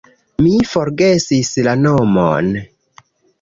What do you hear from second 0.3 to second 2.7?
Mi forgesis la nomon.